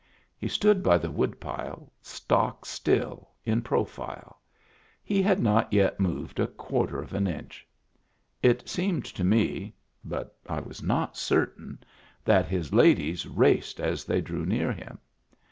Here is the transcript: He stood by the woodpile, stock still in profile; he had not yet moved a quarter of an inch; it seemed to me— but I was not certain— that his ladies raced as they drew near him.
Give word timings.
He 0.35 0.47
stood 0.47 0.81
by 0.81 0.97
the 0.97 1.11
woodpile, 1.11 1.91
stock 2.01 2.65
still 2.65 3.29
in 3.45 3.61
profile; 3.61 4.41
he 5.03 5.21
had 5.21 5.39
not 5.39 5.71
yet 5.71 5.99
moved 5.99 6.39
a 6.39 6.47
quarter 6.47 6.99
of 7.03 7.13
an 7.13 7.27
inch; 7.27 7.67
it 8.41 8.67
seemed 8.67 9.05
to 9.05 9.23
me— 9.23 9.75
but 10.03 10.35
I 10.49 10.59
was 10.59 10.81
not 10.81 11.17
certain— 11.17 11.83
that 12.25 12.47
his 12.47 12.73
ladies 12.73 13.27
raced 13.27 13.79
as 13.79 14.03
they 14.03 14.21
drew 14.21 14.43
near 14.43 14.71
him. 14.71 14.97